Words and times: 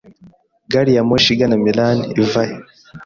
Gari 0.71 0.91
ya 0.97 1.03
moshi 1.09 1.29
igana 1.33 1.55
Milan 1.63 1.97
ivahe? 2.21 2.55